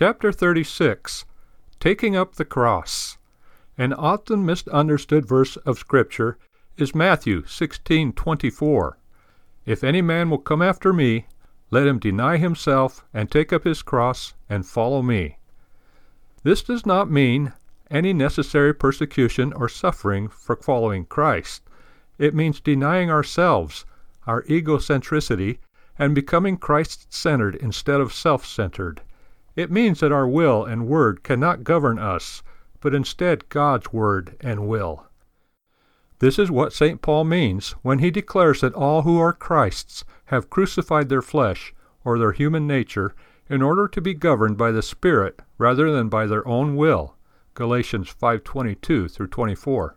Chapter 0.00 0.30
36 0.30 1.24
Taking 1.80 2.14
Up 2.14 2.36
the 2.36 2.44
Cross. 2.44 3.18
An 3.76 3.92
often 3.92 4.46
misunderstood 4.46 5.26
verse 5.26 5.56
of 5.56 5.76
Scripture 5.76 6.38
is 6.76 6.94
Matthew 6.94 7.42
16:24. 7.42 8.96
If 9.66 9.82
any 9.82 10.00
man 10.00 10.30
will 10.30 10.38
come 10.38 10.62
after 10.62 10.92
me, 10.92 11.26
let 11.72 11.88
him 11.88 11.98
deny 11.98 12.36
himself 12.36 13.04
and 13.12 13.28
take 13.28 13.52
up 13.52 13.64
his 13.64 13.82
cross 13.82 14.34
and 14.48 14.64
follow 14.64 15.02
me. 15.02 15.40
This 16.44 16.62
does 16.62 16.86
not 16.86 17.10
mean 17.10 17.52
any 17.90 18.12
necessary 18.12 18.72
persecution 18.72 19.52
or 19.52 19.68
suffering 19.68 20.28
for 20.28 20.54
following 20.54 21.06
Christ. 21.06 21.64
It 22.18 22.36
means 22.36 22.60
denying 22.60 23.10
ourselves, 23.10 23.84
our 24.28 24.44
egocentricity, 24.44 25.58
and 25.98 26.14
becoming 26.14 26.56
Christ 26.56 27.12
centered 27.12 27.56
instead 27.56 28.00
of 28.00 28.14
self 28.14 28.46
centered. 28.46 29.00
It 29.58 29.72
means 29.72 29.98
that 29.98 30.12
our 30.12 30.28
will 30.28 30.64
and 30.64 30.86
word 30.86 31.24
cannot 31.24 31.64
govern 31.64 31.98
us, 31.98 32.44
but 32.78 32.94
instead 32.94 33.48
God's 33.48 33.92
word 33.92 34.36
and 34.40 34.68
will. 34.68 35.06
This 36.20 36.38
is 36.38 36.48
what 36.48 36.72
St. 36.72 37.02
Paul 37.02 37.24
means 37.24 37.72
when 37.82 37.98
he 37.98 38.12
declares 38.12 38.60
that 38.60 38.72
all 38.74 39.02
who 39.02 39.18
are 39.18 39.32
Christ's 39.32 40.04
have 40.26 40.48
crucified 40.48 41.08
their 41.08 41.22
flesh, 41.22 41.74
or 42.04 42.20
their 42.20 42.30
human 42.30 42.68
nature, 42.68 43.16
in 43.48 43.60
order 43.60 43.88
to 43.88 44.00
be 44.00 44.14
governed 44.14 44.56
by 44.56 44.70
the 44.70 44.80
Spirit 44.80 45.42
rather 45.58 45.90
than 45.90 46.08
by 46.08 46.26
their 46.26 46.46
own 46.46 46.76
will. 46.76 47.16
Galatians 47.54 48.08
5:22 48.08 49.08
through 49.08 49.26
24. 49.26 49.96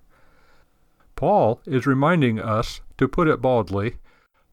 Paul 1.16 1.62
is 1.68 1.86
reminding 1.86 2.40
us, 2.40 2.82
to 2.98 3.08
put 3.08 3.28
it 3.28 3.44
baldly, 3.44 3.98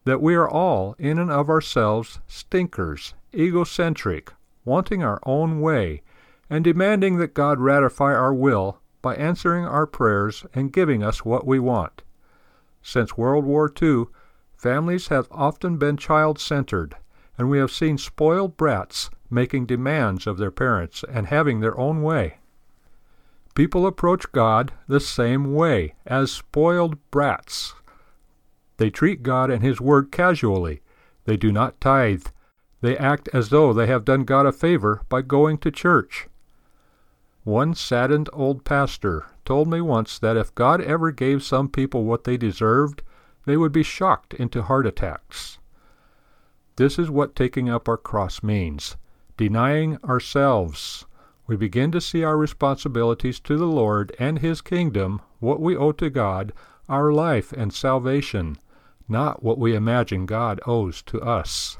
that 0.05 0.21
we 0.21 0.35
are 0.35 0.47
all 0.47 0.95
in 0.99 1.17
and 1.17 1.31
of 1.31 1.49
ourselves 1.49 2.19
stinkers, 2.27 3.15
egocentric, 3.33 4.33
wanting 4.69 5.03
our 5.03 5.19
own 5.23 5.59
way, 5.59 6.03
and 6.49 6.63
demanding 6.63 7.17
that 7.17 7.33
God 7.33 7.59
ratify 7.59 8.13
our 8.13 8.33
will 8.33 8.79
by 9.01 9.15
answering 9.15 9.65
our 9.65 9.87
prayers 9.87 10.45
and 10.53 10.71
giving 10.71 11.01
us 11.03 11.25
what 11.25 11.47
we 11.47 11.59
want. 11.59 12.03
Since 12.81 13.17
World 13.17 13.45
War 13.45 13.71
II, 13.81 14.05
families 14.55 15.07
have 15.07 15.27
often 15.31 15.77
been 15.77 15.97
child 15.97 16.39
centered, 16.39 16.95
and 17.37 17.49
we 17.49 17.57
have 17.57 17.71
seen 17.71 17.97
spoiled 17.97 18.55
brats 18.55 19.09
making 19.29 19.65
demands 19.65 20.27
of 20.27 20.37
their 20.37 20.51
parents 20.51 21.03
and 21.11 21.27
having 21.27 21.59
their 21.59 21.77
own 21.77 22.01
way. 22.03 22.37
People 23.55 23.87
approach 23.87 24.31
God 24.31 24.71
the 24.87 24.99
same 24.99 25.53
way, 25.53 25.95
as 26.05 26.31
spoiled 26.31 26.97
brats. 27.11 27.73
They 28.77 28.89
treat 28.89 29.23
God 29.23 29.49
and 29.49 29.63
His 29.63 29.81
Word 29.81 30.11
casually. 30.11 30.81
They 31.25 31.37
do 31.37 31.51
not 31.51 31.81
tithe, 31.81 32.27
they 32.81 32.97
act 32.97 33.29
as 33.33 33.49
though 33.49 33.73
they 33.73 33.87
have 33.87 34.05
done 34.05 34.23
God 34.23 34.45
a 34.45 34.51
favor 34.51 35.01
by 35.09 35.21
going 35.21 35.57
to 35.59 35.71
church. 35.71 36.27
One 37.43 37.73
saddened 37.73 38.29
old 38.31 38.63
pastor 38.63 39.25
told 39.45 39.67
me 39.67 39.81
once 39.81 40.19
that 40.19 40.37
if 40.37 40.53
God 40.55 40.81
ever 40.81 41.11
gave 41.11 41.41
some 41.41 41.67
people 41.67 42.03
what 42.03 42.23
they 42.23 42.37
deserved, 42.37 43.01
they 43.45 43.57
would 43.57 43.71
be 43.71 43.83
shocked 43.83 44.33
into 44.35 44.61
heart 44.61 44.85
attacks. 44.85 45.57
This 46.75 46.99
is 46.99 47.09
what 47.09 47.35
taking 47.35 47.69
up 47.69 47.89
our 47.89 47.97
cross 47.97 48.43
means 48.43 48.95
denying 49.35 49.97
ourselves. 50.03 51.05
We 51.47 51.55
begin 51.55 51.91
to 51.93 52.01
see 52.01 52.23
our 52.23 52.37
responsibilities 52.37 53.39
to 53.39 53.57
the 53.57 53.65
Lord 53.65 54.15
and 54.19 54.39
His 54.39 54.61
kingdom, 54.61 55.21
what 55.39 55.61
we 55.61 55.75
owe 55.75 55.93
to 55.93 56.09
God, 56.09 56.53
our 56.87 57.11
life 57.11 57.51
and 57.53 57.73
salvation, 57.73 58.57
not 59.07 59.41
what 59.41 59.57
we 59.57 59.75
imagine 59.75 60.25
God 60.25 60.59
owes 60.67 61.01
to 61.03 61.21
us. 61.21 61.77